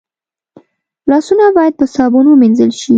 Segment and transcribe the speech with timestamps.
[1.09, 2.89] لاسونه باید په صابون ومینځل شي